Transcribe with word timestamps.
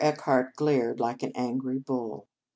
Eckhart 0.03 0.55
glared 0.55 0.99
like 0.99 1.21
an 1.21 1.31
angry 1.35 1.77
bull. 1.77 2.27